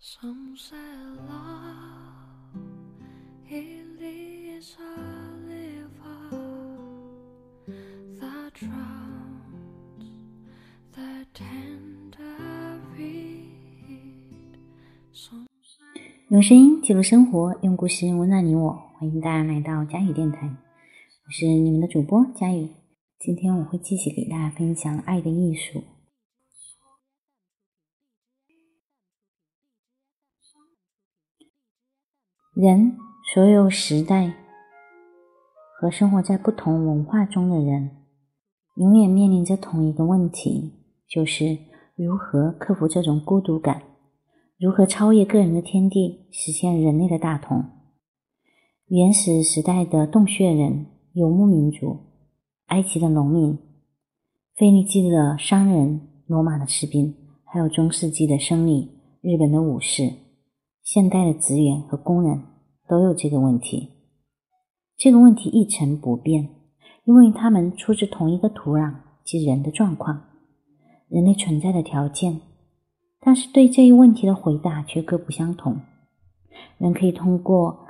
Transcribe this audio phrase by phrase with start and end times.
[0.00, 0.76] Some say
[1.26, 2.54] love
[3.50, 4.94] it is a
[5.44, 6.38] river
[8.20, 10.06] that drowns
[10.94, 14.54] the tender reed.
[15.12, 15.46] Some
[16.28, 18.70] 用声音记录生活，用故事温暖你我。
[19.00, 20.46] 欢迎大家来到佳宇电台，
[21.26, 22.68] 我是你们的主播佳宇。
[23.18, 25.80] 今天我会继续给大家分享《爱的艺术》。
[32.60, 32.96] 人，
[33.32, 34.34] 所有时代
[35.78, 37.90] 和生活在不同文化中的人，
[38.74, 40.72] 永远面临着同一个问题，
[41.08, 41.56] 就是
[41.94, 43.82] 如何克服这种孤独感，
[44.58, 47.64] 如何超越个人的天地，实现人类的大同。
[48.88, 51.96] 原始时代的洞穴人、游牧民族、
[52.66, 53.56] 埃及的农民、
[54.56, 57.14] 腓尼基的商人、罗马的士兵，
[57.44, 58.80] 还有中世纪的僧侣、
[59.22, 60.12] 日本的武士。
[60.90, 62.44] 现代的职员和工人
[62.88, 63.90] 都有这个问题，
[64.96, 66.48] 这个问题一成不变，
[67.04, 70.22] 因为他们出自同一个土壤及人的状况、
[71.10, 72.40] 人类存在的条件，
[73.20, 75.78] 但是对这一问题的回答却各不相同。
[76.78, 77.80] 人可以通过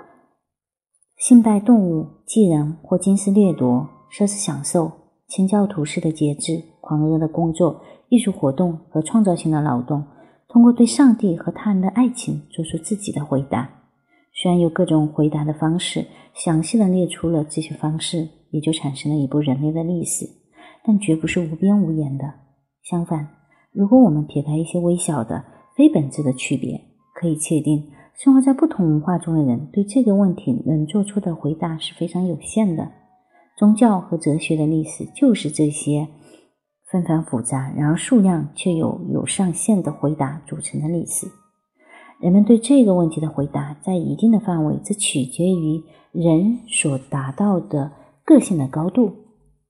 [1.17, 4.91] 信拜动物、祭人或金丝掠夺、奢侈享受、
[5.28, 10.05] 清教徒式的节制、狂热的工作、艺术活动和创造性的劳动。
[10.48, 13.70] 通过对上帝和他人的爱情做出自己的回答。
[14.32, 20.26] 虽然有各种回答的方式，详细的列出了这些方式，也就产生了一部人类的历史，
[20.84, 22.24] 但绝不是无边无沿的。
[22.82, 23.28] 相反，
[23.72, 25.44] 如果我们撇开一些微小的、
[25.76, 26.80] 非本质的区别，
[27.14, 32.92] 可以确定，生活在不同文化中的人对这个问题能做出的回答是非常有限的。
[33.58, 36.08] 宗教和哲学的历史就是这些。
[36.91, 41.27] 纷繁复杂，然而数量却有有上限的回答组成的历史。
[42.19, 47.92] 人们对这个问题的回答，在一定的范围，这取决于人所达到的
[48.25, 49.12] 个性的高度。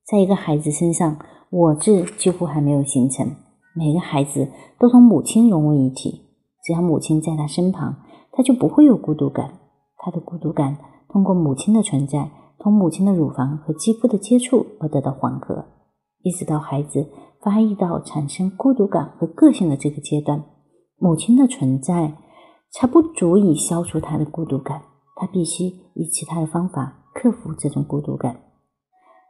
[0.07, 1.19] 在一个孩子身上，
[1.51, 3.31] 我字几乎还没有形成。
[3.75, 4.49] 每个孩子
[4.79, 6.23] 都同母亲融为一体，
[6.65, 7.97] 只要母亲在他身旁，
[8.33, 9.55] 他就不会有孤独感。
[9.99, 15.67] 他的孤独感通过母亲的存在，同母亲的乳房和肌肤的接触而得到缓和。
[16.23, 17.09] 一直到孩子
[17.41, 20.45] 发育到产生孤独感和个性的这个阶段，
[20.99, 22.15] 母亲的存在
[22.71, 24.83] 才不足以消除他的孤独感。
[25.17, 25.65] 他必须
[25.95, 28.41] 以其他的方法克服这种孤独感。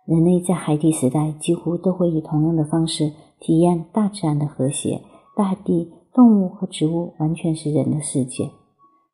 [0.07, 5.03] 人类在海底时代几乎都会以同样的方式体验大自然的和谐。
[5.37, 8.51] 大地、动物和植物完全是人的世界。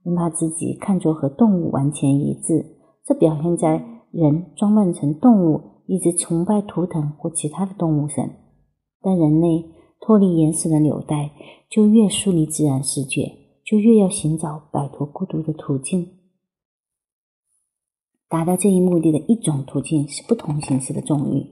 [0.02, 2.64] 人把自己看作和动物完全一致，
[3.04, 5.60] 这表现在人装扮成动物。
[5.86, 8.30] 一直崇拜图腾或其他的动物神，
[9.00, 9.64] 但人类
[10.00, 11.32] 脱离原始的纽带，
[11.68, 13.32] 就越疏离自然世界，
[13.64, 16.08] 就越要寻找摆脱孤独的途径。
[18.28, 21.46] 达到这一目的的一种途径是不同形式的纵欲，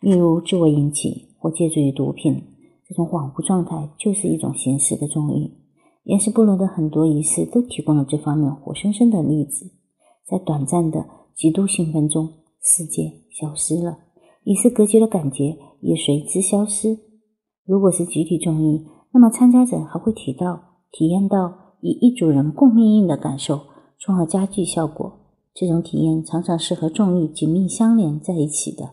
[0.00, 2.42] 例如自我引起或借助于毒品。
[2.86, 5.50] 这种恍惚状态就是一种形式的纵欲。
[6.02, 9.70] 原始部落的很多仪式都提供了这方面活生生的例子。
[10.26, 12.30] 在短暂的极度兴奋中，
[12.64, 13.20] 世界。
[13.34, 13.98] 消失了，
[14.44, 17.00] 与世隔绝的感觉也随之消失。
[17.64, 23.62] 如果是集体综艺，那么参加者还会提到、体验到与一组人共命运的感受，
[23.98, 25.18] 从而加剧效果。
[25.52, 28.90] 这种体验常常是和综艺紧密相连在一起的。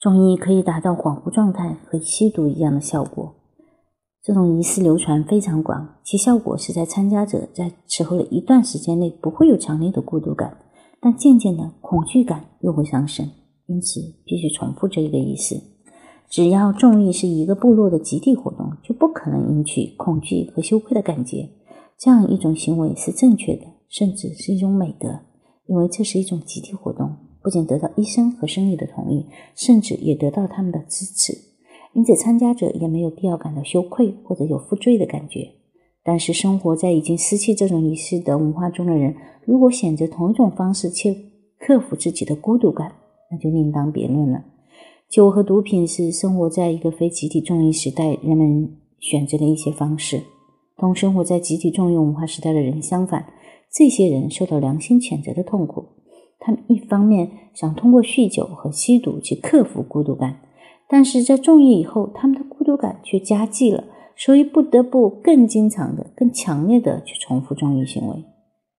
[0.00, 3.34] 综艺可以达到恍惚状态和吸毒一样的效果。
[4.22, 10.56] 这种仪式流传非常广，其效果是在参加者在此后的一段时间内不会有强烈的孤独感。
[11.04, 13.28] 但渐渐的，恐惧感又会上升，
[13.66, 15.60] 因此必须重复这个意思。
[16.30, 21.48] 只要众欲是一个部落的集体活动，就不可能引起恐惧和羞愧的感觉。
[21.98, 25.08] 这样一种行为是正确的，甚至是一种美德，
[25.66, 29.26] 因为这是一种集体活动，不仅得到医生和生理的同意，
[29.56, 31.36] 甚至也得到他们的支持。
[31.94, 35.50] 因此，参加者也没有必要感到羞愧或者有负罪的感觉。
[36.04, 39.14] 但是，生活在已经失去这种仪式的文化中的人，
[39.44, 41.14] 如果选择同一种方式去
[41.58, 42.92] 克服自己的孤独感，
[43.30, 44.44] 那就另当别论了。
[45.08, 50.22] 酒和毒品是生活在一个非集体重欲时代人们选择的一些方式。
[50.76, 53.26] 同生活在集体重欲文化时代的人相反，
[53.70, 55.84] 这些人受到良心谴责的痛苦。
[56.40, 60.40] 他们一方面想通过酗酒和吸毒去克服孤独感，
[60.88, 63.84] 但是在重欲以后，他们的孤独感却加剧了。
[64.16, 68.24] 所以不得不更经常的、更强烈的去重复纵欲行为。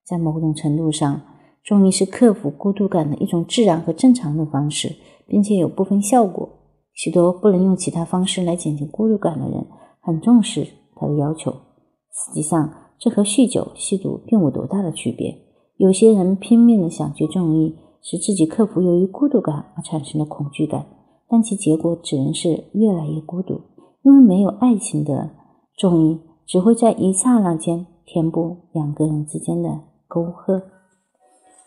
[0.06, 1.22] 在某种程度上，
[1.64, 4.96] 纵欲是克服孤独感的一种自然和正常的方式，
[5.28, 6.50] 并且有部分效果。
[6.94, 9.66] 许多不能用其他方式来减轻孤独感的人，
[10.02, 11.52] 很重视他的要求。
[11.52, 15.36] 实际上，这和酗酒、吸毒并无多大的区别。
[15.78, 20.86] 有些人拼命的想去纵欲，使自己克服由于孤独感而产生的恐惧感，
[21.28, 23.62] 但其结果只能是越来越孤独，
[24.04, 25.32] 因为没有爱情的
[25.76, 30.62] 重音只会在一刹那间填补两个人之间的沟壑。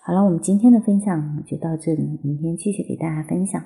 [0.02, 3.60] 好了，我们今天的分享就到这里，明天继续给大家分享。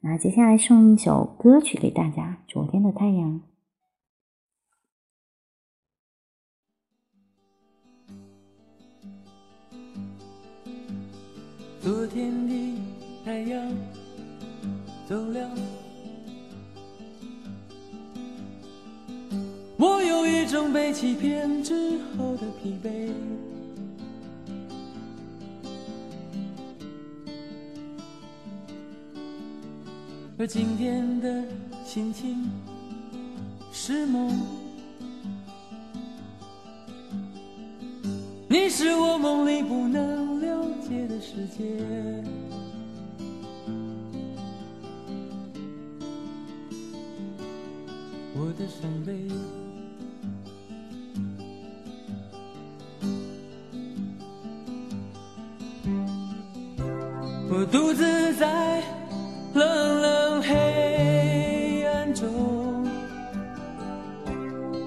[0.00, 3.40] 那接下来送一首歌曲给大家，《昨天的太阳》。
[11.80, 12.54] 昨天的
[13.24, 13.72] 太阳
[15.08, 15.50] 走了，
[19.84, 23.12] 我有一种被欺骗之后的疲惫。
[30.38, 31.44] 而今天的
[31.84, 32.50] 心情
[33.70, 34.32] 是梦，
[38.48, 41.62] 你是我梦里不能了解的世界。
[48.36, 49.28] 我的伤悲，
[57.74, 58.80] 独自在
[59.52, 62.86] 冷冷黑暗中，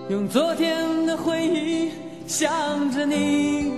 [0.09, 1.91] 用昨天的回忆
[2.25, 3.73] 想着你，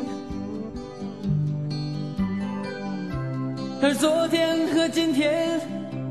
[3.82, 5.60] 而昨天和今天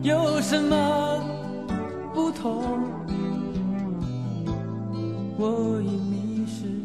[0.03, 1.23] 有什么
[2.13, 2.83] 不同？
[5.39, 6.78] 我已迷失，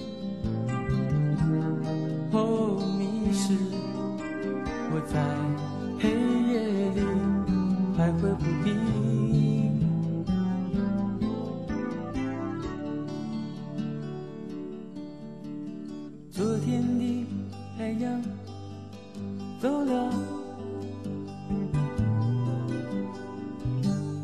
[16.63, 17.25] 天地
[17.77, 18.21] 太阳
[19.61, 20.13] 走了，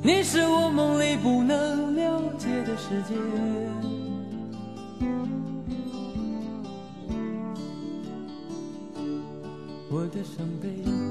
[0.02, 3.14] 你是我梦里不能了解的世界。
[9.92, 11.09] 我的伤悲。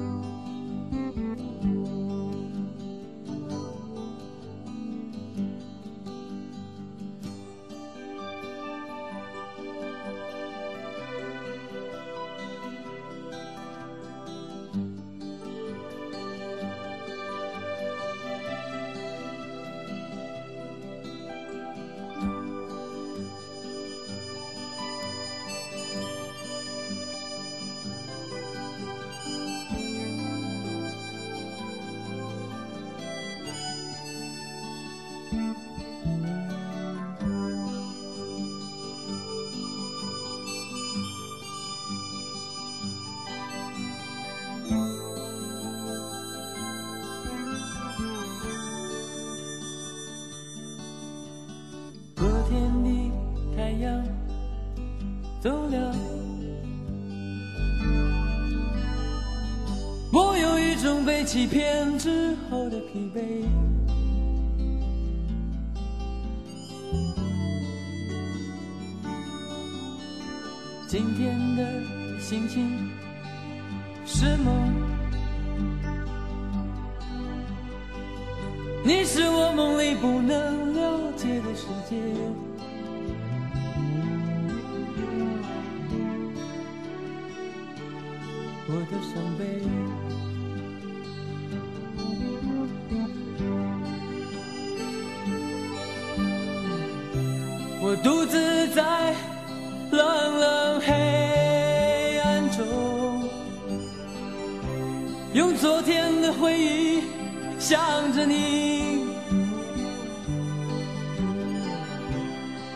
[60.81, 63.43] 种被欺骗之后的疲惫。
[70.87, 72.89] 今天的心情
[74.05, 74.73] 是梦，
[78.85, 81.97] 你是我梦里不能了解的世界。
[88.71, 90.08] 我的伤悲。
[97.81, 99.13] 我独自在
[99.89, 103.23] 冷冷黑暗中，
[105.33, 107.03] 用昨天的回忆
[107.57, 107.79] 想
[108.11, 109.05] 着你，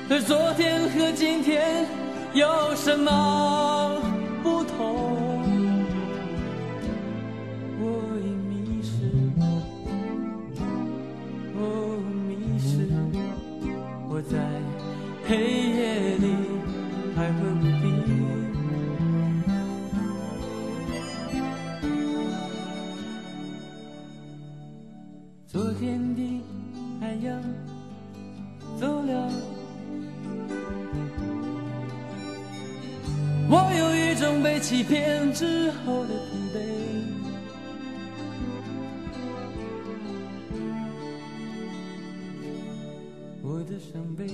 [0.10, 1.86] 而昨天和今天
[2.34, 4.02] 有什么
[4.42, 5.33] 不同？
[25.80, 26.42] 天的
[27.00, 27.42] 太阳
[28.80, 29.32] 走了，
[33.50, 36.58] 我有一种被欺骗之后的疲惫。
[43.42, 44.28] 我的伤悲。